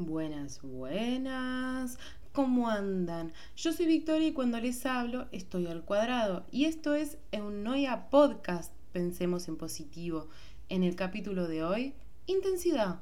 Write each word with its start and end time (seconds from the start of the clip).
Buenas, 0.00 0.62
buenas. 0.62 1.98
¿Cómo 2.30 2.68
andan? 2.68 3.32
Yo 3.56 3.72
soy 3.72 3.86
Victoria 3.86 4.28
y 4.28 4.32
cuando 4.32 4.60
les 4.60 4.86
hablo 4.86 5.26
estoy 5.32 5.66
al 5.66 5.84
cuadrado. 5.84 6.46
Y 6.52 6.66
esto 6.66 6.94
es 6.94 7.18
Eunoia 7.32 8.08
Podcast, 8.08 8.72
Pensemos 8.92 9.48
en 9.48 9.56
Positivo. 9.56 10.28
En 10.68 10.84
el 10.84 10.94
capítulo 10.94 11.48
de 11.48 11.64
hoy, 11.64 11.94
intensidad. 12.26 13.00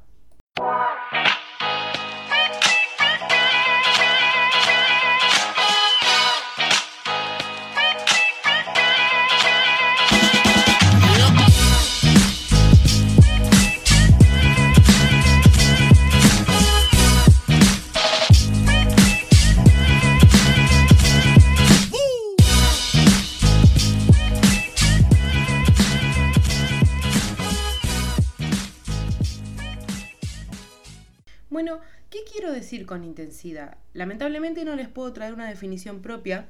Decir 32.67 32.85
con 32.85 33.05
intensidad? 33.05 33.79
Lamentablemente 33.95 34.65
no 34.65 34.75
les 34.75 34.89
puedo 34.89 35.13
traer 35.13 35.35
una 35.35 35.49
definición 35.49 36.03
propia. 36.03 36.47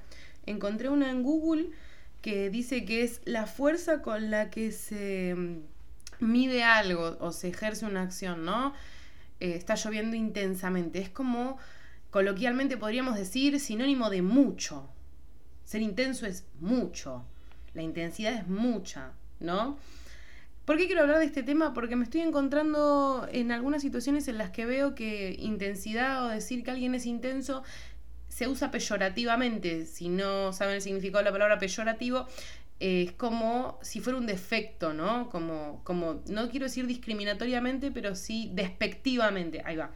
Encontré 0.47 0.89
una 0.89 1.11
en 1.11 1.23
Google 1.23 1.69
que 2.23 2.49
dice 2.49 2.85
que 2.87 3.03
es 3.03 3.21
la 3.27 3.47
fuerza 3.47 4.01
con 4.01 4.31
la 4.31 4.49
que 4.49 4.73
se 4.73 5.35
mm, 5.35 5.59
mide 6.21 6.65
algo 6.65 7.19
o 7.21 7.33
se 7.33 7.49
ejerce 7.49 7.85
una 7.85 8.03
acción, 8.03 8.45
¿no? 8.45 8.73
Eh, 9.41 9.55
está 9.57 9.75
lloviendo 9.75 10.17
intensamente. 10.17 11.01
Es 11.01 11.11
como, 11.11 11.59
coloquialmente 12.11 12.79
podríamos 12.79 13.17
decir, 13.17 13.61
sinónimo 13.61 14.09
de 14.09 14.23
mucho. 14.23 14.89
Ser 15.67 15.83
intenso 15.83 16.27
es 16.27 16.45
mucho. 16.61 17.25
La 17.75 17.83
intensidad 17.83 18.33
es 18.33 18.49
mucha, 18.49 19.13
¿no? 19.39 19.77
¿Por 20.67 20.77
qué 20.79 20.87
quiero 20.87 21.03
hablar 21.03 21.21
de 21.21 21.27
este 21.27 21.45
tema? 21.45 21.73
Porque 21.73 21.95
me 21.95 22.03
estoy 22.03 22.23
encontrando 22.23 23.29
en 23.31 23.53
algunas 23.53 23.83
situaciones 23.83 24.27
en 24.27 24.37
las 24.37 24.51
que 24.51 24.67
veo 24.67 24.97
que 24.97 25.37
intensidad 25.39 26.27
o 26.27 26.29
decir 26.29 26.65
que 26.65 26.73
alguien 26.73 26.93
es 26.97 27.07
intenso 27.07 27.63
se 28.29 28.49
usa 28.49 28.73
peyorativamente. 28.73 29.87
Si 29.87 30.09
no 30.09 30.53
saben 30.53 30.75
el 30.75 30.83
significado 30.83 31.19
de 31.19 31.27
la 31.27 31.33
palabra 31.33 31.59
peyorativo, 31.61 32.27
es 32.81 33.13
como 33.13 33.79
si 33.81 34.01
fuera 34.01 34.19
un 34.19 34.27
defecto, 34.27 34.93
¿no? 34.93 35.31
Como, 35.31 35.83
como, 35.85 36.25
no 36.29 36.51
quiero 36.51 36.67
decir 36.67 36.89
discriminatoriamente, 36.89 37.93
pero 37.93 38.17
sí 38.17 38.51
despectivamente. 38.53 39.63
Ahí 39.65 39.77
va. 39.77 39.93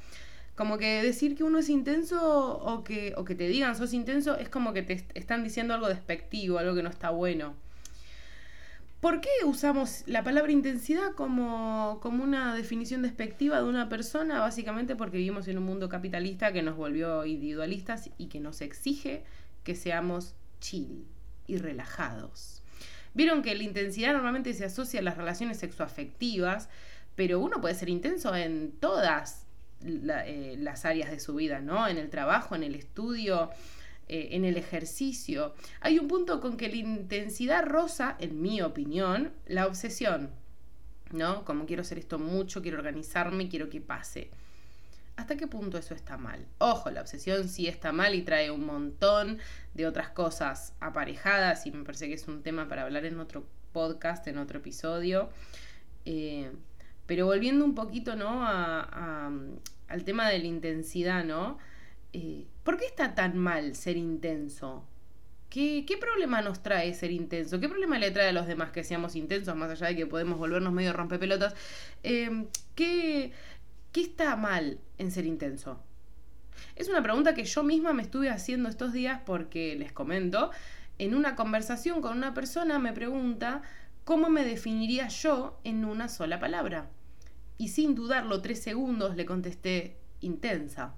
Como 0.55 0.79
que 0.79 1.03
decir 1.03 1.35
que 1.35 1.43
uno 1.43 1.59
es 1.59 1.69
intenso 1.69 2.59
o 2.59 2.85
que, 2.85 3.13
o 3.17 3.25
que 3.25 3.35
te 3.35 3.49
digan 3.49 3.75
sos 3.75 3.93
intenso 3.93 4.37
es 4.39 4.49
como 4.49 4.73
que 4.73 4.83
te 4.83 5.05
están 5.15 5.43
diciendo 5.43 5.75
algo 5.75 5.89
despectivo, 5.89 6.59
algo 6.59 6.77
que 6.77 6.85
no 6.85 6.91
está 6.91 7.11
bueno. 7.11 7.57
¿Por 9.01 9.23
qué 9.23 9.31
usamos 9.47 10.03
la 10.07 10.23
palabra 10.23 10.53
intensidad 10.53 11.13
como, 11.15 12.01
una 12.05 12.55
definición 12.55 13.01
despectiva 13.01 13.57
de 13.57 13.65
una 13.65 13.89
persona? 13.89 14.41
Básicamente 14.41 14.95
porque 14.95 15.17
vivimos 15.17 15.49
en 15.49 15.57
un 15.57 15.65
mundo 15.65 15.89
capitalista 15.89 16.53
que 16.53 16.63
nos 16.63 16.77
volvió 16.77 17.25
individualistas 17.25 18.11
y 18.19 18.27
que 18.27 18.41
nos 18.41 18.61
exige 18.61 19.25
que 19.65 19.75
seamos 19.75 20.35
chill 20.61 21.07
y 21.47 21.57
relajados. 21.57 22.63
Vieron 23.15 23.41
que 23.41 23.55
la 23.55 23.63
intensidad 23.63 24.13
normalmente 24.13 24.53
se 24.53 24.67
asocia 24.67 25.01
a 25.01 25.03
las 25.03 25.17
relaciones 25.17 25.59
sexoafectivas, 25.59 26.69
pero 27.17 27.41
uno 27.41 27.59
puede 27.63 27.75
ser 27.75 27.89
intenso 27.89 28.37
en 28.37 28.73
todas 28.81 29.47
eh, 29.83 30.57
las 30.59 30.85
áreas 30.85 31.11
de 31.11 31.21
su 31.21 31.35
vida, 31.35 31.61
¿no? 31.61 31.89
En 31.89 31.97
el 31.97 32.11
trabajo, 32.11 32.55
en 32.55 32.65
el 32.65 32.75
estudio, 32.75 33.49
eh, 34.13 34.31
en 34.33 34.45
el 34.45 34.57
ejercicio. 34.57 35.55
Hay 35.81 36.01
un 36.01 36.09
punto 36.09 36.41
con 36.41 36.57
que 36.57 36.69
la 36.69 36.75
intensidad 36.75 37.65
rosa, 37.65 38.17
en 38.19 38.43
mi 38.43 38.61
opinión, 38.61 39.33
la 39.47 39.69
obsesión. 39.69 40.31
¿No? 41.13 41.45
Como 41.45 41.65
quiero 41.65 41.83
hacer 41.83 41.97
esto 41.99 42.19
mucho, 42.19 42.61
quiero 42.61 42.79
organizarme, 42.79 43.49
quiero 43.49 43.71
que 43.71 43.81
pase. 43.81 44.31
¿Hasta 45.15 45.37
qué 45.37 45.47
punto 45.47 45.79
eso 45.79 45.95
está 45.95 46.17
mal? 46.17 46.45
Ojo, 46.59 46.91
la 46.91 47.03
obsesión 47.03 47.49
sí 47.49 47.69
está 47.69 47.93
mal 47.93 48.17
y 48.17 48.23
trae 48.23 48.51
un 48.51 48.67
montón 48.67 49.39
de 49.75 49.87
otras 49.87 50.09
cosas 50.09 50.75
aparejadas 50.81 51.65
y 51.67 51.71
me 51.71 51.85
parece 51.85 52.09
que 52.09 52.15
es 52.15 52.27
un 52.27 52.43
tema 52.43 52.67
para 52.67 52.83
hablar 52.83 53.05
en 53.05 53.21
otro 53.21 53.47
podcast, 53.73 54.27
en 54.27 54.39
otro 54.39 54.59
episodio. 54.59 55.31
Eh, 56.05 56.51
pero 57.07 57.27
volviendo 57.27 57.65
un 57.65 57.77
poquito, 57.77 58.17
¿no? 58.17 58.45
al 58.45 60.05
tema 60.05 60.29
de 60.29 60.41
la 60.41 60.47
intensidad, 60.47 61.23
¿no? 61.25 61.59
Eh, 62.13 62.47
¿por 62.65 62.77
qué 62.77 62.87
está 62.87 63.15
tan 63.15 63.39
mal 63.39 63.77
ser 63.77 63.97
intenso? 63.97 64.85
¿Qué, 65.49 65.85
problema 66.01 66.43
nos 66.43 66.63
trae 66.63 66.95
ser 66.95 67.11
intenso? 67.11 67.59
¿Qué 67.59 67.69
problema 67.69 67.99
le 67.99 68.13
trae 68.13 68.29
a 68.29 68.33
los 68.33 68.47
demás 68.47 68.71
que 68.71 68.85
seamos 68.85 69.17
intensos, 69.17 69.57
más 69.57 69.71
allá 69.71 69.89
de 69.89 69.97
que 69.97 70.07
podemos 70.07 70.39
volvernos 70.39 70.73
medio 70.73 70.93
rompepelotas? 70.93 71.55
Eh, 72.05 72.47
¿qué, 72.77 73.33
¿Qué 73.93 74.01
está 74.01 74.37
mal 74.37 74.79
en 74.99 75.11
ser 75.11 75.27
intenso? 75.27 75.83
Es 76.77 76.89
una 76.89 77.03
pregunta 77.03 77.35
que 77.35 77.45
yo 77.45 77.65
misma 77.65 77.93
me 77.93 78.03
estuve 78.03 78.31
haciendo 78.31 78.69
estos 78.69 78.93
días 78.93 79.21
porque, 79.27 79.75
les 79.75 79.93
comento, 79.93 80.53
en 80.99 81.15
una 81.15 81.35
conversación 81.35 82.01
con 82.01 82.17
una 82.17 82.33
persona 82.33 82.79
me 82.79 82.93
pregunta 82.93 83.63
cómo 84.05 84.31
me 84.31 84.45
definiría 84.45 85.09
yo 85.09 85.59
en 85.65 85.85
una 85.85 86.09
sola 86.09 86.39
palabra. 86.39 86.89
Y 87.59 87.69
sin 87.69 87.95
dudarlo 87.95 88.41
tres 88.41 88.63
segundos 88.63 89.17
le 89.17 89.27
contesté 89.27 89.97
intensa 90.21 90.95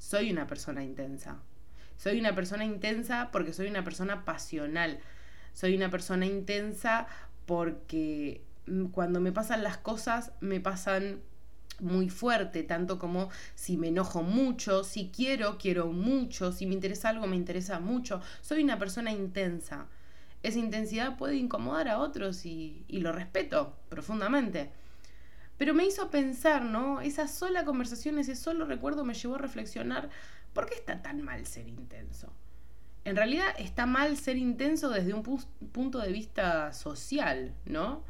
soy 0.00 0.32
una 0.32 0.46
persona 0.46 0.82
intensa. 0.82 1.36
Soy 1.98 2.18
una 2.18 2.34
persona 2.34 2.64
intensa 2.64 3.28
porque 3.30 3.52
soy 3.52 3.68
una 3.68 3.84
persona 3.84 4.24
pasional. 4.24 4.98
Soy 5.52 5.76
una 5.76 5.90
persona 5.90 6.24
intensa 6.24 7.06
porque 7.44 8.42
mm, 8.66 8.86
cuando 8.86 9.20
me 9.20 9.30
pasan 9.30 9.62
las 9.62 9.76
cosas 9.76 10.32
me 10.40 10.58
pasan 10.58 11.20
muy 11.80 12.08
fuerte, 12.08 12.62
tanto 12.62 12.98
como 12.98 13.28
si 13.54 13.76
me 13.76 13.88
enojo 13.88 14.22
mucho, 14.22 14.84
si 14.84 15.10
quiero, 15.14 15.58
quiero 15.58 15.92
mucho, 15.92 16.50
si 16.52 16.66
me 16.66 16.74
interesa 16.74 17.10
algo, 17.10 17.26
me 17.26 17.36
interesa 17.36 17.78
mucho. 17.78 18.22
Soy 18.40 18.64
una 18.64 18.78
persona 18.78 19.12
intensa. 19.12 19.86
Esa 20.42 20.58
intensidad 20.58 21.18
puede 21.18 21.36
incomodar 21.36 21.88
a 21.88 21.98
otros 21.98 22.46
y, 22.46 22.86
y 22.88 23.00
lo 23.00 23.12
respeto 23.12 23.76
profundamente. 23.90 24.72
Pero 25.60 25.74
me 25.74 25.84
hizo 25.84 26.10
pensar, 26.10 26.64
¿no? 26.64 27.02
Esa 27.02 27.28
sola 27.28 27.66
conversación, 27.66 28.18
ese 28.18 28.34
solo 28.34 28.64
recuerdo 28.64 29.04
me 29.04 29.12
llevó 29.12 29.34
a 29.34 29.38
reflexionar, 29.38 30.08
¿por 30.54 30.64
qué 30.64 30.74
está 30.74 31.02
tan 31.02 31.20
mal 31.20 31.44
ser 31.44 31.68
intenso? 31.68 32.32
En 33.04 33.14
realidad 33.14 33.48
está 33.58 33.84
mal 33.84 34.16
ser 34.16 34.38
intenso 34.38 34.88
desde 34.88 35.12
un 35.12 35.22
punto 35.22 35.98
de 35.98 36.12
vista 36.12 36.72
social, 36.72 37.52
¿no? 37.66 38.02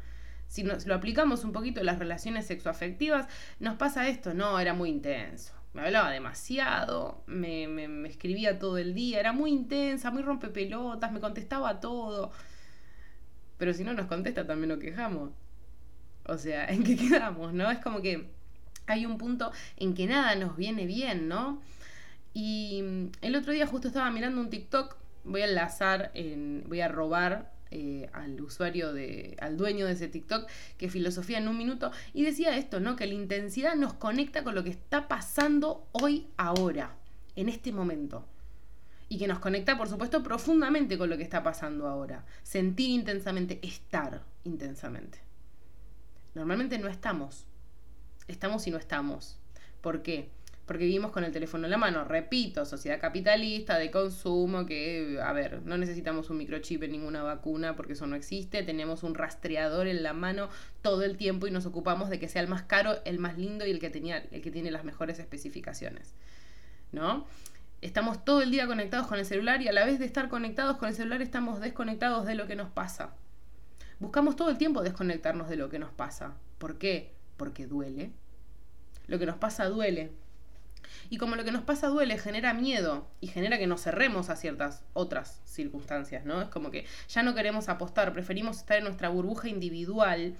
Si 0.47 0.63
nos 0.63 0.85
lo 0.85 0.95
aplicamos 0.95 1.43
un 1.43 1.51
poquito 1.51 1.81
en 1.81 1.87
las 1.87 1.99
relaciones 1.99 2.45
sexoafectivas, 2.45 3.27
nos 3.59 3.75
pasa 3.75 4.07
esto, 4.07 4.33
no, 4.33 4.57
era 4.57 4.73
muy 4.73 4.89
intenso. 4.89 5.53
Me 5.73 5.81
hablaba 5.81 6.09
demasiado, 6.09 7.21
me, 7.27 7.67
me 7.67 8.07
escribía 8.07 8.59
todo 8.59 8.77
el 8.77 8.93
día, 8.93 9.19
era 9.19 9.33
muy 9.33 9.51
intensa, 9.51 10.09
muy 10.09 10.21
rompepelotas, 10.23 11.11
me 11.11 11.19
contestaba 11.19 11.81
todo. 11.81 12.31
Pero 13.57 13.73
si 13.73 13.83
no 13.83 13.91
nos 13.93 14.05
contesta, 14.05 14.47
también 14.47 14.69
nos 14.69 14.79
quejamos. 14.79 15.31
O 16.31 16.37
sea, 16.37 16.65
¿en 16.69 16.83
qué 16.83 16.95
quedamos, 16.95 17.53
no? 17.53 17.69
Es 17.69 17.79
como 17.79 18.01
que 18.01 18.29
hay 18.87 19.05
un 19.05 19.17
punto 19.17 19.51
en 19.77 19.93
que 19.93 20.07
nada 20.07 20.35
nos 20.35 20.55
viene 20.55 20.85
bien, 20.85 21.27
¿no? 21.27 21.61
Y 22.33 22.81
mm, 22.81 23.11
el 23.21 23.35
otro 23.35 23.53
día 23.53 23.67
justo 23.67 23.87
estaba 23.89 24.09
mirando 24.11 24.39
un 24.41 24.49
TikTok, 24.49 24.95
voy 25.25 25.41
a 25.41 25.45
enlazar, 25.45 26.11
en, 26.13 26.63
voy 26.67 26.81
a 26.81 26.87
robar 26.87 27.51
eh, 27.71 28.09
al 28.13 28.39
usuario, 28.41 28.93
de, 28.93 29.37
al 29.39 29.57
dueño 29.57 29.85
de 29.85 29.93
ese 29.93 30.07
TikTok, 30.07 30.47
que 30.77 30.89
filosofía 30.89 31.37
en 31.37 31.47
un 31.47 31.57
minuto, 31.57 31.91
y 32.13 32.23
decía 32.23 32.55
esto, 32.57 32.79
¿no? 32.79 32.95
Que 32.95 33.07
la 33.07 33.13
intensidad 33.13 33.75
nos 33.75 33.93
conecta 33.93 34.43
con 34.43 34.55
lo 34.55 34.63
que 34.63 34.71
está 34.71 35.07
pasando 35.07 35.87
hoy, 35.91 36.27
ahora, 36.37 36.95
en 37.35 37.49
este 37.49 37.71
momento. 37.71 38.25
Y 39.09 39.17
que 39.17 39.27
nos 39.27 39.39
conecta, 39.39 39.77
por 39.77 39.89
supuesto, 39.89 40.23
profundamente 40.23 40.97
con 40.97 41.09
lo 41.09 41.17
que 41.17 41.23
está 41.23 41.43
pasando 41.43 41.87
ahora. 41.87 42.25
Sentir 42.43 42.89
intensamente, 42.91 43.59
estar 43.61 44.23
intensamente. 44.45 45.30
Normalmente 46.33 46.77
no 46.77 46.87
estamos. 46.87 47.45
Estamos 48.27 48.65
y 48.67 48.71
no 48.71 48.77
estamos. 48.77 49.37
¿Por 49.81 50.03
qué? 50.03 50.29
Porque 50.65 50.85
vivimos 50.85 51.11
con 51.11 51.25
el 51.25 51.33
teléfono 51.33 51.65
en 51.65 51.71
la 51.71 51.77
mano. 51.77 52.05
Repito, 52.05 52.65
sociedad 52.65 53.01
capitalista, 53.01 53.77
de 53.77 53.91
consumo, 53.91 54.65
que, 54.65 55.19
a 55.21 55.33
ver, 55.33 55.61
no 55.63 55.77
necesitamos 55.77 56.29
un 56.29 56.37
microchip 56.37 56.83
en 56.83 56.93
ninguna 56.93 57.23
vacuna 57.23 57.75
porque 57.75 57.93
eso 57.93 58.07
no 58.07 58.15
existe. 58.15 58.63
Tenemos 58.63 59.03
un 59.03 59.15
rastreador 59.15 59.87
en 59.87 60.03
la 60.03 60.13
mano 60.13 60.49
todo 60.81 61.03
el 61.03 61.17
tiempo 61.17 61.47
y 61.47 61.51
nos 61.51 61.65
ocupamos 61.65 62.09
de 62.09 62.19
que 62.19 62.29
sea 62.29 62.41
el 62.41 62.47
más 62.47 62.63
caro, 62.63 62.99
el 63.03 63.19
más 63.19 63.37
lindo 63.37 63.65
y 63.65 63.71
el 63.71 63.79
que, 63.79 63.89
tenía, 63.89 64.23
el 64.31 64.41
que 64.41 64.51
tiene 64.51 64.71
las 64.71 64.85
mejores 64.85 65.19
especificaciones. 65.19 66.13
¿No? 66.93 67.25
Estamos 67.81 68.23
todo 68.23 68.41
el 68.41 68.51
día 68.51 68.67
conectados 68.67 69.07
con 69.07 69.17
el 69.17 69.25
celular 69.25 69.61
y 69.61 69.67
a 69.67 69.73
la 69.73 69.83
vez 69.83 69.97
de 69.99 70.05
estar 70.05 70.29
conectados 70.29 70.77
con 70.77 70.87
el 70.87 70.95
celular 70.95 71.21
estamos 71.21 71.59
desconectados 71.59 72.25
de 72.25 72.35
lo 72.35 72.47
que 72.47 72.55
nos 72.55 72.69
pasa. 72.69 73.09
Buscamos 74.01 74.35
todo 74.35 74.49
el 74.49 74.57
tiempo 74.57 74.81
desconectarnos 74.81 75.47
de 75.47 75.55
lo 75.55 75.69
que 75.69 75.77
nos 75.77 75.91
pasa. 75.91 76.33
¿Por 76.57 76.79
qué? 76.79 77.13
Porque 77.37 77.67
duele. 77.67 78.11
Lo 79.05 79.19
que 79.19 79.27
nos 79.27 79.37
pasa 79.37 79.65
duele. 79.65 80.11
Y 81.11 81.19
como 81.19 81.35
lo 81.35 81.43
que 81.43 81.51
nos 81.51 81.61
pasa 81.61 81.87
duele, 81.87 82.17
genera 82.17 82.55
miedo 82.55 83.07
y 83.19 83.27
genera 83.27 83.59
que 83.59 83.67
nos 83.67 83.83
cerremos 83.83 84.31
a 84.31 84.35
ciertas 84.35 84.83
otras 84.93 85.39
circunstancias, 85.45 86.25
¿no? 86.25 86.41
Es 86.41 86.49
como 86.49 86.71
que 86.71 86.87
ya 87.09 87.21
no 87.21 87.35
queremos 87.35 87.69
apostar, 87.69 88.11
preferimos 88.11 88.57
estar 88.57 88.79
en 88.79 88.85
nuestra 88.85 89.09
burbuja 89.09 89.49
individual 89.49 90.33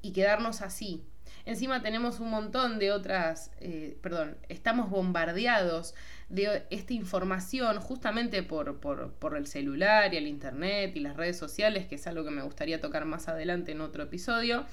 y 0.00 0.12
quedarnos 0.12 0.62
así. 0.62 1.04
Encima 1.46 1.80
tenemos 1.80 2.18
un 2.18 2.28
montón 2.28 2.80
de 2.80 2.90
otras, 2.90 3.52
eh, 3.60 3.96
perdón, 4.02 4.36
estamos 4.48 4.90
bombardeados 4.90 5.94
de 6.28 6.66
esta 6.70 6.92
información 6.92 7.78
justamente 7.80 8.42
por, 8.42 8.80
por, 8.80 9.12
por, 9.12 9.36
el 9.36 9.46
celular 9.46 10.12
y 10.12 10.16
el 10.16 10.26
internet 10.26 10.96
y 10.96 11.00
las 11.00 11.16
redes 11.16 11.38
sociales, 11.38 11.86
que 11.86 11.94
es 11.94 12.06
algo 12.08 12.24
que 12.24 12.32
me 12.32 12.42
gustaría 12.42 12.80
tocar 12.80 13.04
más 13.04 13.28
adelante 13.28 13.70
en 13.70 13.80
otro 13.80 14.02
episodio. 14.02 14.66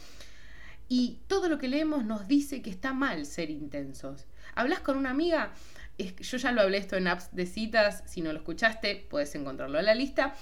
Y 0.90 1.20
todo 1.28 1.48
lo 1.48 1.60
que 1.60 1.68
leemos 1.68 2.06
nos 2.06 2.28
dice 2.28 2.64
que 2.64 2.72
está 2.72 2.92
mal 2.92 3.28
ser 3.28 3.52
intensos. 3.52 4.26
Hablas 4.56 4.80
con 4.80 4.98
una 4.98 5.12
amiga, 5.12 5.54
yo 6.00 6.38
ya 6.38 6.52
lo 6.52 6.62
hablé 6.62 6.80
esto 6.80 6.96
en 6.96 7.08
apps 7.08 7.36
de 7.36 7.46
citas, 7.46 8.04
si 8.08 8.22
no 8.22 8.34
lo 8.34 8.40
escuchaste, 8.40 9.06
puedes 9.12 9.36
encontrarlo 9.36 9.78
en 9.78 9.86
la 9.86 9.94
lista. 9.94 10.34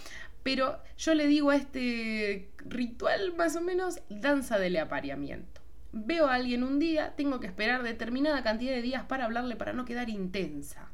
Pero 0.44 0.82
yo 0.98 1.14
le 1.14 1.28
digo 1.28 1.50
a 1.50 1.58
este 1.58 2.50
ritual 2.66 3.36
más 3.36 3.58
o 3.58 3.62
menos 3.62 4.00
danza 4.10 4.58
del 4.58 4.78
apareamiento. 4.78 5.61
Veo 5.94 6.28
a 6.28 6.36
alguien 6.36 6.64
un 6.64 6.80
día, 6.80 7.14
tengo 7.16 7.40
que 7.40 7.48
esperar 7.48 7.84
determinada 7.84 8.44
cantidad 8.44 8.74
de 8.74 8.82
días 8.82 9.04
para 9.04 9.26
hablarle 9.26 9.56
para 9.56 9.74
no 9.74 9.86
quedar 9.86 10.10
intensa. 10.10 10.90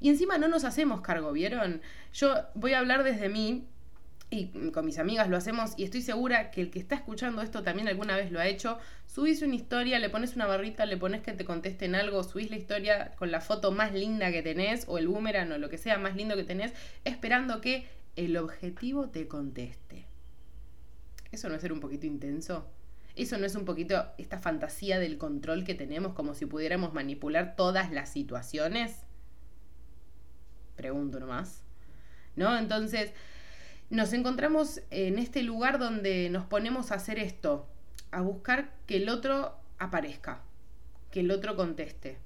Y 0.00 0.08
encima 0.08 0.38
no 0.38 0.48
nos 0.48 0.64
hacemos 0.64 1.00
cargo, 1.00 1.32
¿vieron? 1.32 1.82
Yo 2.12 2.34
voy 2.54 2.72
a 2.72 2.78
hablar 2.78 3.04
desde 3.04 3.28
mí, 3.28 3.66
y 4.32 4.46
con 4.70 4.86
mis 4.86 4.98
amigas 4.98 5.28
lo 5.28 5.36
hacemos 5.36 5.74
y 5.76 5.84
estoy 5.84 6.00
segura 6.00 6.50
que 6.50 6.62
el 6.62 6.70
que 6.70 6.78
está 6.78 6.94
escuchando 6.94 7.42
esto 7.42 7.62
también 7.62 7.86
alguna 7.86 8.16
vez 8.16 8.32
lo 8.32 8.40
ha 8.40 8.46
hecho. 8.46 8.78
Subís 9.06 9.42
una 9.42 9.54
historia, 9.54 9.98
le 9.98 10.08
pones 10.08 10.36
una 10.36 10.46
barrita, 10.46 10.86
le 10.86 10.96
pones 10.96 11.20
que 11.20 11.32
te 11.32 11.44
contesten 11.44 11.94
algo, 11.94 12.24
subís 12.24 12.50
la 12.50 12.56
historia 12.56 13.12
con 13.18 13.30
la 13.30 13.42
foto 13.42 13.72
más 13.72 13.92
linda 13.92 14.32
que 14.32 14.42
tenés 14.42 14.86
o 14.88 14.96
el 14.96 15.06
boomerang 15.06 15.52
o 15.52 15.58
lo 15.58 15.68
que 15.68 15.76
sea 15.76 15.98
más 15.98 16.16
lindo 16.16 16.34
que 16.34 16.44
tenés, 16.44 16.72
esperando 17.04 17.60
que 17.60 17.86
el 18.16 18.38
objetivo 18.38 19.10
te 19.10 19.28
conteste. 19.28 20.06
¿Eso 21.30 21.50
no 21.50 21.56
es 21.56 21.60
ser 21.60 21.72
un 21.72 21.80
poquito 21.80 22.06
intenso? 22.06 22.66
¿Eso 23.14 23.36
no 23.36 23.46
es 23.46 23.54
un 23.54 23.64
poquito 23.64 24.06
esta 24.16 24.38
fantasía 24.38 24.98
del 24.98 25.18
control 25.18 25.64
que 25.64 25.74
tenemos 25.74 26.14
como 26.14 26.34
si 26.34 26.46
pudiéramos 26.46 26.94
manipular 26.94 27.56
todas 27.56 27.92
las 27.92 28.10
situaciones? 28.10 28.96
Pregunto 30.76 31.20
nomás. 31.20 31.62
¿No? 32.36 32.56
Entonces, 32.56 33.12
nos 33.90 34.14
encontramos 34.14 34.80
en 34.90 35.18
este 35.18 35.42
lugar 35.42 35.78
donde 35.78 36.30
nos 36.30 36.46
ponemos 36.46 36.90
a 36.90 36.94
hacer 36.94 37.18
esto, 37.18 37.68
a 38.10 38.22
buscar 38.22 38.72
que 38.86 38.96
el 38.96 39.10
otro 39.10 39.54
aparezca, 39.78 40.40
que 41.10 41.20
el 41.20 41.30
otro 41.30 41.56
conteste. 41.56 42.16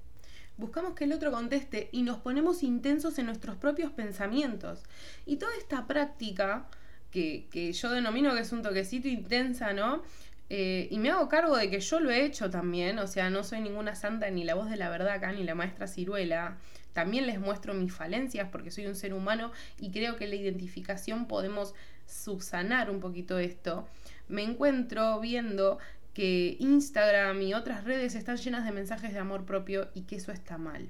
Buscamos 0.55 0.93
que 0.95 1.03
el 1.03 1.11
otro 1.11 1.31
conteste 1.31 1.89
y 1.91 2.03
nos 2.03 2.19
ponemos 2.19 2.63
intensos 2.63 3.19
en 3.19 3.25
nuestros 3.25 3.57
propios 3.57 3.91
pensamientos. 3.91 4.83
Y 5.25 5.35
toda 5.35 5.51
esta 5.57 5.85
práctica, 5.87 6.67
que, 7.11 7.47
que 7.51 7.73
yo 7.73 7.91
denomino 7.91 8.33
que 8.33 8.41
es 8.41 8.51
un 8.53 8.61
toquecito 8.61 9.09
intensa, 9.09 9.73
¿no? 9.73 10.03
Eh, 10.49 10.87
y 10.91 10.99
me 10.99 11.09
hago 11.09 11.27
cargo 11.27 11.57
de 11.57 11.69
que 11.69 11.79
yo 11.79 11.99
lo 11.99 12.09
he 12.09 12.23
hecho 12.23 12.49
también, 12.49 12.99
o 12.99 13.07
sea, 13.07 13.29
no 13.29 13.43
soy 13.43 13.59
ninguna 13.59 13.95
santa 13.95 14.29
ni 14.29 14.45
la 14.45 14.55
voz 14.55 14.69
de 14.69 14.77
la 14.77 14.89
verdad 14.89 15.13
acá, 15.13 15.31
ni 15.31 15.43
la 15.43 15.55
maestra 15.55 15.87
ciruela. 15.87 16.57
También 16.93 17.27
les 17.27 17.39
muestro 17.39 17.73
mis 17.73 17.93
falencias 17.93 18.49
porque 18.51 18.71
soy 18.71 18.87
un 18.87 18.95
ser 18.95 19.13
humano 19.13 19.51
y 19.79 19.91
creo 19.91 20.15
que 20.15 20.27
la 20.27 20.35
identificación 20.35 21.27
podemos 21.27 21.75
subsanar 22.05 22.89
un 22.89 22.99
poquito 22.99 23.37
esto. 23.37 23.87
Me 24.27 24.43
encuentro 24.43 25.19
viendo 25.19 25.79
que 26.13 26.57
Instagram 26.59 27.41
y 27.41 27.53
otras 27.53 27.83
redes 27.83 28.15
están 28.15 28.37
llenas 28.37 28.65
de 28.65 28.71
mensajes 28.71 29.13
de 29.13 29.19
amor 29.19 29.45
propio 29.45 29.89
y 29.93 30.03
que 30.03 30.15
eso 30.15 30.31
está 30.31 30.57
mal. 30.57 30.89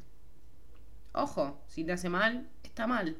Ojo, 1.12 1.60
si 1.68 1.84
te 1.84 1.92
hace 1.92 2.10
mal, 2.10 2.48
está 2.64 2.88
mal. 2.88 3.18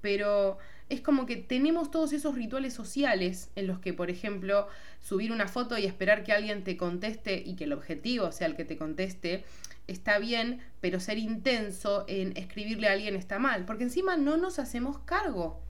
Pero 0.00 0.56
es 0.92 1.00
como 1.00 1.24
que 1.24 1.36
tenemos 1.36 1.90
todos 1.90 2.12
esos 2.12 2.34
rituales 2.34 2.74
sociales 2.74 3.50
en 3.56 3.66
los 3.66 3.78
que, 3.78 3.94
por 3.94 4.10
ejemplo, 4.10 4.68
subir 5.00 5.32
una 5.32 5.48
foto 5.48 5.78
y 5.78 5.86
esperar 5.86 6.22
que 6.22 6.32
alguien 6.32 6.64
te 6.64 6.76
conteste 6.76 7.42
y 7.44 7.56
que 7.56 7.64
el 7.64 7.72
objetivo 7.72 8.30
sea 8.30 8.46
el 8.46 8.56
que 8.56 8.66
te 8.66 8.76
conteste, 8.76 9.42
está 9.86 10.18
bien, 10.18 10.60
pero 10.82 11.00
ser 11.00 11.16
intenso 11.16 12.04
en 12.08 12.36
escribirle 12.36 12.88
a 12.88 12.92
alguien 12.92 13.16
está 13.16 13.38
mal, 13.38 13.64
porque 13.64 13.84
encima 13.84 14.18
no 14.18 14.36
nos 14.36 14.58
hacemos 14.58 14.98
cargo 14.98 15.62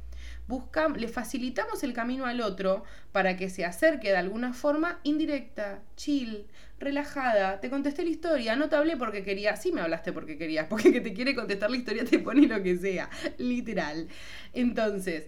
le 0.97 1.09
facilitamos 1.09 1.83
el 1.83 1.93
camino 1.93 2.27
al 2.27 2.41
otro 2.41 2.85
para 3.13 3.37
que 3.37 3.49
se 3.49 3.65
acerque 3.65 4.09
de 4.11 4.17
alguna 4.17 4.53
forma 4.53 4.99
indirecta, 5.03 5.81
chill, 5.97 6.47
relajada. 6.79 7.61
Te 7.61 7.71
contesté 7.71 8.03
la 8.03 8.11
historia, 8.11 8.57
no 8.57 8.69
te 8.69 8.77
hablé 8.77 8.97
porque 8.97 9.25
quería, 9.25 9.57
sí 9.57 9.73
me 9.73 9.81
hablaste 9.81 10.13
porque 10.13 10.37
querías, 10.37 10.67
porque 10.71 10.93
que 10.93 11.01
te 11.01 11.15
quiere 11.15 11.35
contestar 11.35 11.71
la 11.71 11.77
historia 11.77 12.05
te 12.05 12.19
pone 12.19 12.47
lo 12.47 12.63
que 12.63 12.77
sea, 12.77 13.09
literal. 13.39 14.09
Entonces, 14.53 15.27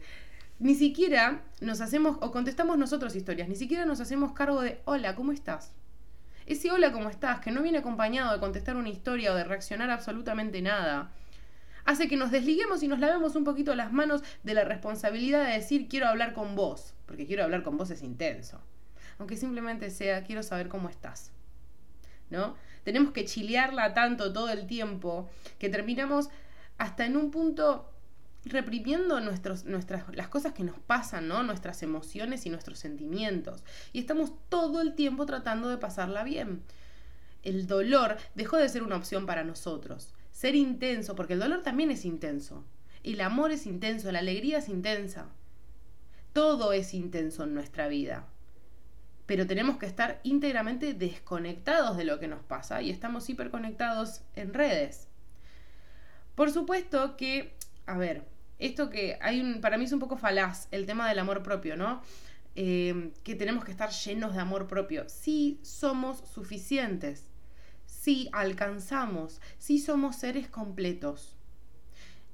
ni 0.58 0.74
siquiera 0.74 1.42
nos 1.60 1.80
hacemos 1.80 2.18
o 2.20 2.30
contestamos 2.30 2.76
nosotros 2.76 3.16
historias, 3.16 3.48
ni 3.48 3.56
siquiera 3.56 3.86
nos 3.86 4.00
hacemos 4.00 4.32
cargo 4.32 4.60
de, 4.60 4.80
hola, 4.84 5.14
¿cómo 5.14 5.32
estás? 5.32 5.72
Ese 6.46 6.70
hola, 6.70 6.92
¿cómo 6.92 7.08
estás? 7.08 7.40
que 7.40 7.50
no 7.50 7.62
viene 7.62 7.78
acompañado 7.78 8.32
de 8.32 8.40
contestar 8.40 8.76
una 8.76 8.90
historia 8.90 9.32
o 9.32 9.34
de 9.34 9.44
reaccionar 9.44 9.90
absolutamente 9.90 10.60
nada 10.60 11.10
hace 11.84 12.08
que 12.08 12.16
nos 12.16 12.30
desliguemos 12.30 12.82
y 12.82 12.88
nos 12.88 12.98
lavemos 12.98 13.36
un 13.36 13.44
poquito 13.44 13.74
las 13.74 13.92
manos 13.92 14.22
de 14.42 14.54
la 14.54 14.64
responsabilidad 14.64 15.46
de 15.46 15.52
decir 15.52 15.88
quiero 15.88 16.08
hablar 16.08 16.32
con 16.32 16.54
vos, 16.54 16.94
porque 17.06 17.26
quiero 17.26 17.44
hablar 17.44 17.62
con 17.62 17.76
vos 17.76 17.90
es 17.90 18.02
intenso. 18.02 18.60
Aunque 19.18 19.36
simplemente 19.36 19.90
sea 19.90 20.24
quiero 20.24 20.42
saber 20.42 20.68
cómo 20.68 20.88
estás. 20.88 21.30
¿No? 22.30 22.56
Tenemos 22.84 23.12
que 23.12 23.24
chilearla 23.24 23.94
tanto 23.94 24.32
todo 24.32 24.48
el 24.48 24.66
tiempo 24.66 25.28
que 25.58 25.68
terminamos 25.68 26.30
hasta 26.78 27.06
en 27.06 27.16
un 27.16 27.30
punto 27.30 27.90
reprimiendo 28.44 29.20
nuestros, 29.20 29.64
nuestras, 29.64 30.04
las 30.14 30.28
cosas 30.28 30.52
que 30.52 30.64
nos 30.64 30.78
pasan, 30.78 31.28
¿no? 31.28 31.42
Nuestras 31.42 31.82
emociones 31.82 32.44
y 32.46 32.50
nuestros 32.50 32.78
sentimientos. 32.78 33.62
Y 33.92 34.00
estamos 34.00 34.32
todo 34.48 34.80
el 34.80 34.94
tiempo 34.94 35.26
tratando 35.26 35.68
de 35.68 35.78
pasarla 35.78 36.24
bien. 36.24 36.62
El 37.42 37.66
dolor 37.66 38.16
dejó 38.34 38.56
de 38.56 38.68
ser 38.68 38.82
una 38.82 38.96
opción 38.96 39.26
para 39.26 39.44
nosotros 39.44 40.13
ser 40.34 40.56
intenso, 40.56 41.14
porque 41.14 41.34
el 41.34 41.38
dolor 41.38 41.62
también 41.62 41.92
es 41.92 42.04
intenso. 42.04 42.64
El 43.04 43.20
amor 43.20 43.52
es 43.52 43.66
intenso, 43.66 44.10
la 44.10 44.18
alegría 44.18 44.58
es 44.58 44.68
intensa. 44.68 45.28
Todo 46.32 46.72
es 46.72 46.92
intenso 46.92 47.44
en 47.44 47.54
nuestra 47.54 47.86
vida. 47.86 48.26
Pero 49.26 49.46
tenemos 49.46 49.78
que 49.78 49.86
estar 49.86 50.20
íntegramente 50.24 50.92
desconectados 50.92 51.96
de 51.96 52.04
lo 52.04 52.18
que 52.18 52.26
nos 52.26 52.42
pasa 52.42 52.82
y 52.82 52.90
estamos 52.90 53.30
hiperconectados 53.30 54.22
en 54.34 54.52
redes. 54.52 55.06
Por 56.34 56.50
supuesto 56.50 57.16
que, 57.16 57.54
a 57.86 57.96
ver, 57.96 58.24
esto 58.58 58.90
que 58.90 59.16
hay 59.22 59.40
un, 59.40 59.60
para 59.60 59.78
mí 59.78 59.84
es 59.84 59.92
un 59.92 60.00
poco 60.00 60.16
falaz, 60.16 60.66
el 60.72 60.84
tema 60.84 61.08
del 61.08 61.20
amor 61.20 61.44
propio, 61.44 61.76
¿no? 61.76 62.02
Eh, 62.56 63.12
que 63.22 63.36
tenemos 63.36 63.64
que 63.64 63.70
estar 63.70 63.90
llenos 63.90 64.34
de 64.34 64.40
amor 64.40 64.66
propio. 64.66 65.08
Sí 65.08 65.60
somos 65.62 66.18
suficientes 66.28 67.30
si 68.04 68.28
alcanzamos, 68.32 69.40
si 69.56 69.78
somos 69.78 70.16
seres 70.16 70.46
completos. 70.46 71.36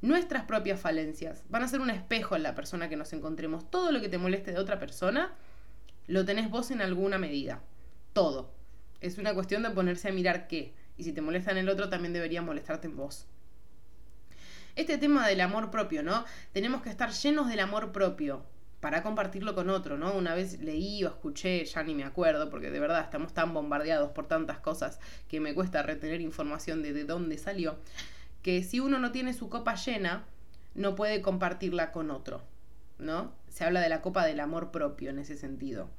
Nuestras 0.03 0.43
propias 0.43 0.81
falencias 0.81 1.45
van 1.49 1.63
a 1.63 1.69
ser 1.69 1.81
un 1.81 1.91
espejo 1.91 2.35
en 2.35 2.43
la 2.43 2.57
persona 2.57 2.89
que 2.89 2.97
nos 2.97 3.13
encontremos. 3.13 3.71
Todo 3.71 3.93
lo 3.93 4.01
que 4.01 4.09
te 4.09 4.19
moleste 4.19 4.51
de 4.51 4.59
otra 4.59 4.81
persona, 4.81 5.33
lo 6.09 6.25
tenés 6.25 6.51
vos 6.51 6.73
en 6.73 6.83
alguna 6.83 7.19
medida. 7.19 7.63
Todo. 8.13 8.53
Es 9.01 9.17
una 9.19 9.33
cuestión 9.33 9.63
de 9.63 9.71
ponerse 9.71 10.09
a 10.09 10.13
mirar 10.13 10.49
qué. 10.49 10.75
Y 10.97 11.05
si 11.05 11.13
te 11.13 11.21
molesta 11.21 11.53
en 11.53 11.59
el 11.59 11.69
otro, 11.69 11.89
también 11.89 12.15
debería 12.15 12.43
molestarte 12.43 12.89
en 12.89 12.97
vos. 12.97 13.29
Este 14.75 14.99
tema 14.99 15.29
del 15.29 15.41
amor 15.41 15.71
propio, 15.71 16.03
¿no? 16.03 16.25
Tenemos 16.53 16.83
que 16.83 16.91
estar 16.91 17.13
llenos 17.13 17.49
del 17.49 17.61
amor 17.61 17.93
propio 17.93 18.45
para 18.81 19.03
compartirlo 19.03 19.55
con 19.55 19.69
otro, 19.69 19.99
¿no? 19.99 20.15
Una 20.15 20.35
vez 20.35 20.61
leí 20.61 21.05
o 21.05 21.09
escuché, 21.09 21.65
ya 21.65 21.83
ni 21.83 21.95
me 21.95 22.05
acuerdo, 22.05 22.49
porque 22.49 22.71
de 22.71 22.81
verdad 22.81 23.03
estamos 23.03 23.35
tan 23.35 23.53
bombardeados 23.53 24.11
por 24.13 24.27
tantas 24.27 24.59
cosas 24.59 24.99
que 25.29 25.39
me 25.39 25.55
cuesta 25.55 25.83
retener 25.83 26.21
información 26.23 26.83
de, 26.83 26.95
de 26.95 27.05
dónde 27.05 27.37
salió, 27.37 27.77
que 28.43 28.63
si 28.63 28.81
uno 28.81 28.99
no 28.99 29.13
tiene 29.13 29.35
su 29.35 29.51
copa 29.51 29.75
llena, 29.75 30.25
no 30.75 30.95
puede 30.95 31.21
compartirla 31.21 31.93
con 31.93 32.11
otro, 32.11 32.43
¿no? 32.99 33.33
Se 33.49 33.65
habla 33.65 33.81
de 33.81 33.91
la 33.91 34.01
copa 34.01 34.25
del 34.25 34.41
amor 34.41 34.71
propio 34.71 35.11
en 35.11 35.19
ese 35.19 35.37
sentido. 35.37 35.91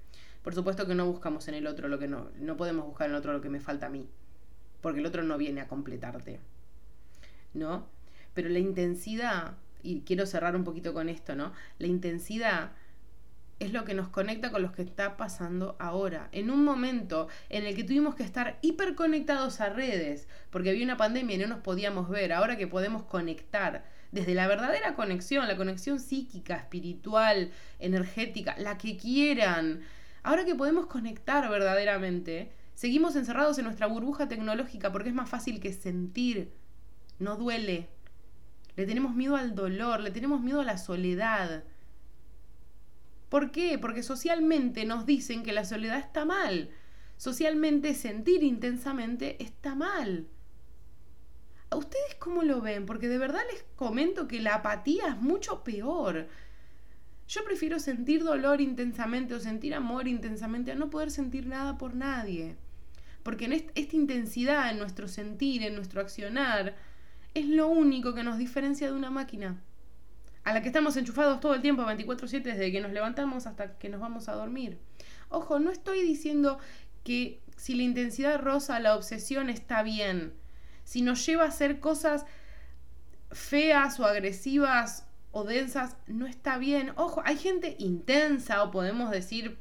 Por 0.43 0.55
supuesto 0.55 0.87
que 0.87 0.95
no 0.95 1.05
buscamos 1.05 1.47
en 1.47 1.53
el 1.53 1.67
otro 1.67 1.87
lo 1.87 1.99
que 1.99 2.07
no, 2.07 2.29
no 2.39 2.57
podemos 2.57 2.87
buscar 2.87 3.05
en 3.05 3.13
el 3.13 3.19
otro 3.19 3.33
lo 3.33 3.41
que 3.41 3.49
me 3.49 3.59
falta 3.59 3.85
a 3.85 3.89
mí, 3.89 4.09
porque 4.81 5.01
el 5.01 5.05
otro 5.05 5.21
no 5.21 5.37
viene 5.37 5.61
a 5.61 5.67
completarte, 5.67 6.39
¿no? 7.53 7.85
Pero 8.33 8.49
la 8.49 8.59
intensidad 8.59 9.53
y 9.83 10.01
quiero 10.01 10.25
cerrar 10.25 10.55
un 10.55 10.63
poquito 10.63 10.93
con 10.93 11.09
esto, 11.09 11.35
¿no? 11.35 11.53
La 11.79 11.87
intensidad 11.87 12.71
es 13.59 13.73
lo 13.73 13.85
que 13.85 13.93
nos 13.93 14.09
conecta 14.09 14.51
con 14.51 14.63
lo 14.63 14.71
que 14.71 14.81
está 14.81 15.17
pasando 15.17 15.75
ahora. 15.79 16.29
En 16.31 16.49
un 16.49 16.63
momento 16.63 17.27
en 17.49 17.65
el 17.65 17.75
que 17.75 17.83
tuvimos 17.83 18.15
que 18.15 18.23
estar 18.23 18.57
hiperconectados 18.61 19.61
a 19.61 19.69
redes, 19.69 20.27
porque 20.49 20.71
había 20.71 20.83
una 20.83 20.97
pandemia 20.97 21.35
y 21.35 21.39
no 21.39 21.47
nos 21.47 21.59
podíamos 21.59 22.09
ver, 22.09 22.33
ahora 22.33 22.57
que 22.57 22.67
podemos 22.67 23.03
conectar 23.03 23.85
desde 24.11 24.33
la 24.33 24.47
verdadera 24.47 24.95
conexión, 24.95 25.47
la 25.47 25.57
conexión 25.57 25.99
psíquica, 25.99 26.55
espiritual, 26.55 27.51
energética, 27.79 28.55
la 28.57 28.77
que 28.77 28.97
quieran, 28.97 29.81
ahora 30.23 30.43
que 30.43 30.55
podemos 30.55 30.87
conectar 30.87 31.47
verdaderamente, 31.49 32.51
Seguimos 32.81 33.15
encerrados 33.15 33.59
en 33.59 33.65
nuestra 33.65 33.85
burbuja 33.85 34.27
tecnológica 34.27 34.91
porque 34.91 35.09
es 35.09 35.13
más 35.15 35.29
fácil 35.29 35.59
que 35.59 35.71
sentir. 35.71 36.51
No 37.19 37.35
duele. 37.35 37.89
Le 38.75 38.85
tenemos 38.85 39.13
miedo 39.15 39.35
al 39.35 39.55
dolor, 39.55 39.99
le 39.99 40.11
tenemos 40.11 40.41
miedo 40.41 40.61
a 40.61 40.65
la 40.65 40.77
soledad. 40.77 41.63
¿Por 43.29 43.51
qué? 43.51 43.77
Porque 43.79 44.03
socialmente 44.03 44.85
nos 44.85 45.05
dicen 45.05 45.43
que 45.43 45.53
la 45.53 45.65
soledad 45.65 45.99
está 45.99 46.25
mal. 46.25 46.69
Socialmente 47.17 47.93
sentir 47.93 48.43
intensamente 48.43 49.41
está 49.41 49.75
mal. 49.75 50.27
¿A 51.69 51.77
ustedes 51.77 52.15
cómo 52.19 52.43
lo 52.43 52.59
ven? 52.59 52.85
Porque 52.85 53.07
de 53.07 53.17
verdad 53.17 53.41
les 53.51 53.63
comento 53.77 54.27
que 54.27 54.41
la 54.41 54.55
apatía 54.55 55.07
es 55.07 55.17
mucho 55.17 55.63
peor. 55.63 56.27
Yo 57.29 57.45
prefiero 57.45 57.79
sentir 57.79 58.25
dolor 58.25 58.59
intensamente 58.59 59.33
o 59.33 59.39
sentir 59.39 59.73
amor 59.73 60.09
intensamente 60.09 60.73
a 60.73 60.75
no 60.75 60.89
poder 60.89 61.11
sentir 61.11 61.47
nada 61.47 61.77
por 61.77 61.95
nadie. 61.95 62.57
Porque 63.23 63.45
en 63.45 63.53
esta 63.53 63.95
intensidad 63.95 64.69
en 64.69 64.79
nuestro 64.79 65.07
sentir, 65.07 65.63
en 65.63 65.75
nuestro 65.75 66.01
accionar, 66.01 66.75
es 67.33 67.45
lo 67.45 67.67
único 67.67 68.13
que 68.13 68.23
nos 68.23 68.37
diferencia 68.37 68.87
de 68.87 68.93
una 68.93 69.09
máquina. 69.09 69.61
A 70.43 70.53
la 70.53 70.61
que 70.61 70.67
estamos 70.67 70.97
enchufados 70.97 71.39
todo 71.39 71.53
el 71.53 71.61
tiempo, 71.61 71.83
24/7, 71.83 72.51
desde 72.51 72.71
que 72.71 72.81
nos 72.81 72.91
levantamos 72.91 73.45
hasta 73.45 73.77
que 73.77 73.89
nos 73.89 74.01
vamos 74.01 74.27
a 74.27 74.33
dormir. 74.33 74.79
Ojo, 75.29 75.59
no 75.59 75.71
estoy 75.71 76.01
diciendo 76.01 76.59
que 77.03 77.41
si 77.55 77.75
la 77.75 77.83
intensidad 77.83 78.39
rosa, 78.41 78.79
la 78.79 78.95
obsesión 78.95 79.49
está 79.49 79.83
bien. 79.83 80.33
Si 80.83 81.01
nos 81.01 81.25
lleva 81.25 81.43
a 81.43 81.47
hacer 81.47 81.79
cosas 81.79 82.25
feas 83.31 83.99
o 83.99 84.05
agresivas 84.05 85.07
o 85.31 85.43
densas 85.43 85.95
no 86.07 86.27
está 86.27 86.57
bien. 86.57 86.91
Ojo, 86.95 87.21
hay 87.23 87.37
gente 87.37 87.75
intensa 87.79 88.63
o 88.63 88.71
podemos 88.71 89.09
decir 89.11 89.57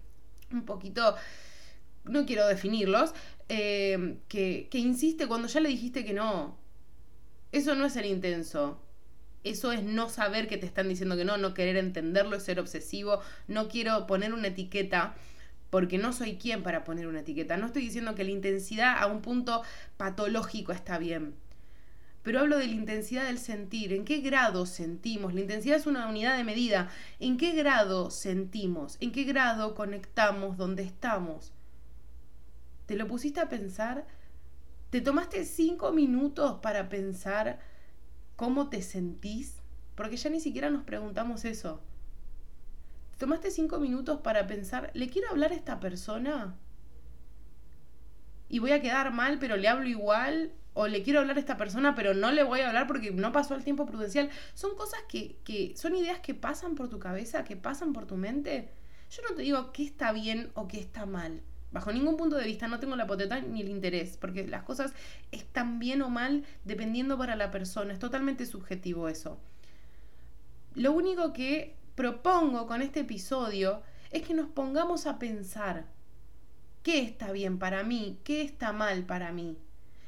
un 0.51 0.65
poquito, 0.65 1.15
no 2.05 2.27
quiero 2.27 2.47
definirlos, 2.49 3.15
eh, 3.49 4.19
que, 4.29 4.69
que 4.71 4.79
insiste 4.79 5.29
cuando 5.29 5.47
ya 5.49 5.61
le 5.61 5.69
dijiste 5.69 6.05
que 6.05 6.13
no. 6.13 6.60
Eso 7.53 7.75
no 7.75 7.85
es 7.87 7.93
ser 7.93 8.07
intenso. 8.07 8.81
Eso 9.43 9.73
es 9.73 9.83
no 9.83 10.09
saber 10.09 10.49
que 10.49 10.59
te 10.59 10.67
están 10.67 10.89
diciendo 10.89 11.17
que 11.17 11.25
no, 11.25 11.39
no 11.39 11.55
querer 11.55 11.77
entenderlo, 11.77 12.37
es 12.37 12.43
ser 12.43 12.61
obsesivo. 12.61 13.21
No 13.49 13.69
quiero 13.69 14.07
poner 14.07 14.35
una 14.35 14.49
etiqueta 14.49 15.15
porque 15.71 15.99
no 15.99 16.13
soy 16.13 16.37
quien 16.37 16.63
para 16.63 16.85
poner 16.85 17.07
una 17.07 17.21
etiqueta. 17.21 17.57
No 17.57 17.67
estoy 17.67 17.83
diciendo 17.83 18.15
que 18.15 18.25
la 18.25 18.31
intensidad 18.31 18.99
a 18.99 19.07
un 19.07 19.23
punto 19.23 19.63
patológico 19.97 20.73
está 20.73 20.99
bien 20.99 21.35
pero 22.23 22.41
hablo 22.41 22.59
de 22.59 22.67
la 22.67 22.75
intensidad 22.75 23.25
del 23.25 23.39
sentir, 23.39 23.93
en 23.93 24.05
qué 24.05 24.19
grado 24.19 24.67
sentimos, 24.67 25.33
la 25.33 25.41
intensidad 25.41 25.79
es 25.79 25.87
una 25.87 26.07
unidad 26.09 26.37
de 26.37 26.45
medida, 26.45 26.91
en 27.19 27.39
qué 27.39 27.53
grado 27.53 28.11
sentimos, 28.11 28.99
en 29.01 29.13
qué 29.13 29.25
grado 29.25 29.75
conectamos 29.75 30.57
donde 30.57 30.83
estamos. 30.83 31.53
¿Te 32.87 32.97
lo 32.97 33.07
pusiste 33.07 33.41
a 33.41 33.49
pensar? 33.49 34.07
¿Te 34.91 35.01
tomaste 35.01 35.45
cinco 35.45 35.93
minutos 35.93 36.59
para 36.63 36.89
pensar 36.89 37.61
cómo 38.35 38.69
te 38.71 38.83
sentís? 38.83 39.63
Porque 39.95 40.17
ya 40.17 40.31
ni 40.31 40.41
siquiera 40.41 40.69
nos 40.69 40.83
preguntamos 40.83 41.45
eso. 41.45 41.81
¿Te 43.13 43.19
tomaste 43.19 43.53
cinco 43.53 43.79
minutos 43.79 44.21
para 44.23 44.49
pensar, 44.49 44.91
¿le 44.95 45.09
quiero 45.09 45.31
hablar 45.31 45.53
a 45.53 45.55
esta 45.55 45.79
persona? 45.79 46.57
Y 48.49 48.59
voy 48.59 48.73
a 48.73 48.83
quedar 48.83 49.13
mal, 49.13 49.39
pero 49.39 49.57
le 49.57 49.69
hablo 49.69 49.89
igual 49.89 50.53
o 50.75 50.89
le 50.89 51.05
quiero 51.05 51.21
hablar 51.21 51.37
a 51.37 51.41
esta 51.41 51.57
persona, 51.57 51.95
pero 51.95 52.13
no 52.13 52.33
le 52.33 52.43
voy 52.43 52.61
a 52.61 52.69
hablar 52.69 52.89
porque 52.89 53.13
no 53.13 53.31
pasó 53.31 53.55
el 53.55 53.63
tiempo 53.63 53.87
prudencial. 53.87 54.29
Son 54.55 54.75
cosas 54.75 55.01
que, 55.09 55.37
que 55.45 55.73
son 55.77 55.95
ideas 55.95 56.19
que 56.19 56.35
pasan 56.35 56.75
por 56.75 56.89
tu 56.89 56.99
cabeza, 56.99 57.45
que 57.45 57.57
pasan 57.57 57.93
por 57.93 58.07
tu 58.07 58.17
mente. 58.17 58.73
Yo 59.11 59.23
no 59.29 59.37
te 59.37 59.43
digo 59.43 59.71
qué 59.71 59.85
está 59.85 60.11
bien 60.11 60.51
o 60.55 60.67
qué 60.67 60.81
está 60.81 61.07
mal. 61.07 61.43
Bajo 61.73 61.93
ningún 61.93 62.17
punto 62.17 62.37
de 62.37 62.47
vista 62.47 62.67
no 62.67 62.81
tengo 62.81 62.97
la 62.97 63.07
potestad 63.07 63.43
ni 63.43 63.61
el 63.61 63.69
interés, 63.69 64.17
porque 64.17 64.47
las 64.47 64.65
cosas 64.65 64.93
están 65.31 65.79
bien 65.79 66.03
o 66.03 66.11
mal 66.11 66.45
dependiendo 66.65 67.17
para 67.17 67.37
la 67.37 67.51
persona. 67.51 67.93
Es 67.93 67.99
totalmente 67.99 68.45
subjetivo 68.45 69.09
eso. 69.09 69.39
Lo 70.75 70.93
único 70.93 71.33
que 71.33 71.77
propongo 71.95 72.67
con 72.67 72.83
este 72.83 73.01
episodio 73.01 73.83
es 74.11 74.23
que 74.23 74.35
nos 74.35 74.49
pongamos 74.49 75.07
a 75.07 75.19
pensar 75.19 75.87
qué 76.83 77.03
está 77.03 77.31
bien 77.31 77.59
para 77.59 77.85
mí, 77.85 78.19
qué 78.25 78.43
está 78.43 78.73
mal 78.73 79.05
para 79.05 79.33
mí. 79.33 79.57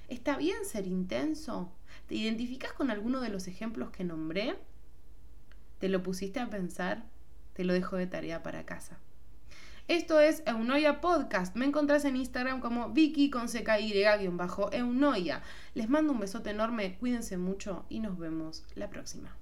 ¿Está 0.08 0.36
bien 0.36 0.64
ser 0.64 0.86
intenso? 0.86 1.72
¿Te 2.06 2.16
identificas 2.16 2.72
con 2.72 2.90
alguno 2.90 3.20
de 3.20 3.28
los 3.28 3.46
ejemplos 3.46 3.90
que 3.90 4.04
nombré? 4.04 4.56
¿Te 5.78 5.88
lo 5.88 6.02
pusiste 6.02 6.40
a 6.40 6.50
pensar? 6.50 7.04
Te 7.54 7.64
lo 7.64 7.72
dejo 7.72 7.96
de 7.96 8.06
tarea 8.06 8.42
para 8.42 8.64
casa. 8.64 8.98
Esto 9.92 10.20
es 10.20 10.42
Eunoia 10.46 11.02
Podcast. 11.02 11.54
Me 11.54 11.66
encontrás 11.66 12.06
en 12.06 12.16
Instagram 12.16 12.60
como 12.60 12.88
Vicky 12.88 13.28
con 13.28 13.46
CKY-Eunoia. 13.46 15.42
Les 15.74 15.90
mando 15.90 16.14
un 16.14 16.20
besote 16.20 16.48
enorme, 16.48 16.96
cuídense 16.98 17.36
mucho 17.36 17.84
y 17.90 18.00
nos 18.00 18.16
vemos 18.16 18.64
la 18.74 18.88
próxima. 18.88 19.36